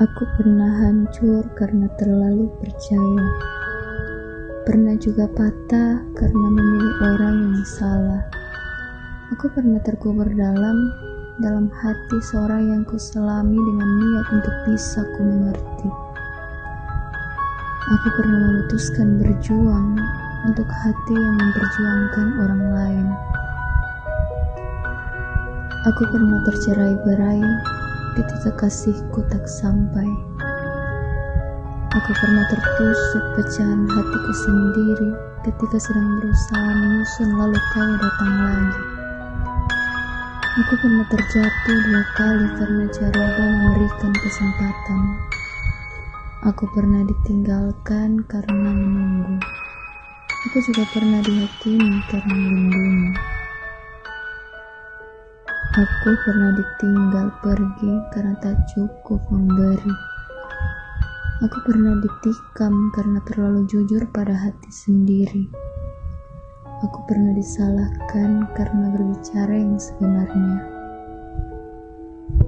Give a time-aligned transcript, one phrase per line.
[0.00, 3.26] Aku pernah hancur karena terlalu percaya.
[4.64, 8.24] Pernah juga patah karena memilih orang yang salah.
[9.36, 10.76] Aku pernah terkubur dalam
[11.44, 15.88] dalam hati seorang yang kuselami dengan niat untuk bisa ku mengerti.
[17.92, 20.00] Aku pernah memutuskan berjuang
[20.48, 23.06] untuk hati yang memperjuangkan orang lain.
[25.92, 27.44] Aku pernah tercerai berai
[28.20, 30.04] ketika kasihku tak sampai.
[31.90, 35.10] Aku pernah tertusuk pecahan hatiku sendiri
[35.48, 38.82] ketika sedang berusaha menyusun lalu kau datang lagi.
[40.60, 45.00] Aku pernah terjatuh dua kali karena cara kau memberikan kesempatan.
[46.44, 49.40] Aku pernah ditinggalkan karena menunggu.
[50.48, 53.19] Aku juga pernah dihakimi karena melindungi.
[55.70, 59.94] Aku pernah ditinggal pergi karena tak cukup memberi.
[61.46, 65.46] Aku pernah ditikam karena terlalu jujur pada hati sendiri.
[66.82, 70.58] Aku pernah disalahkan karena berbicara yang sebenarnya.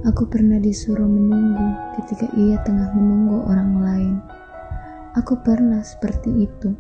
[0.02, 4.14] Aku pernah disuruh menunggu ketika ia tengah menunggu orang lain.
[5.14, 6.74] Aku pernah seperti itu.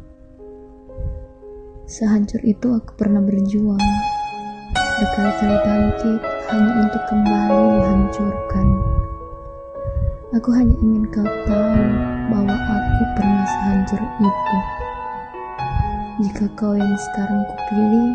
[1.86, 3.78] Sehancur itu aku pernah berjuang
[5.02, 8.66] berkali-kali bangkit hanya untuk kembali dihancurkan.
[10.36, 11.80] Aku hanya ingin kau tahu
[12.28, 14.58] bahwa aku pernah sehancur itu.
[16.28, 18.10] Jika kau yang sekarang kupilih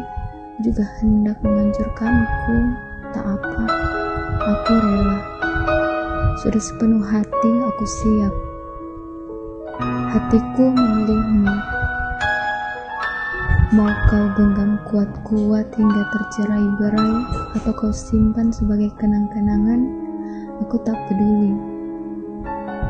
[0.62, 2.58] juga hendak menghancurkanku,
[3.10, 3.66] tak apa,
[4.46, 5.20] aku rela.
[6.46, 8.34] Sudah sepenuh hati aku siap.
[10.14, 11.77] Hatiku memilihmu
[13.68, 17.16] Mau kau genggam kuat-kuat hingga tercerai berai
[17.52, 19.92] atau kau simpan sebagai kenang-kenangan,
[20.64, 21.52] aku tak peduli.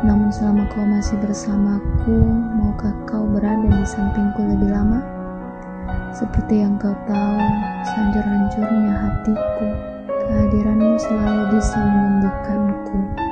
[0.06, 2.30] Namun selama kau masih bersamaku,
[2.62, 5.02] maukah kau berada di sampingku lebih lama?
[6.14, 7.42] Seperti yang kau tahu,
[7.82, 9.68] sehancur-hancurnya hatiku,
[10.14, 13.27] kehadiranmu selalu bisa menyembuhkanku.